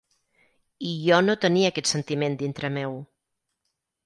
[0.91, 2.97] I jo no tenia aquest sentiment dintre meu.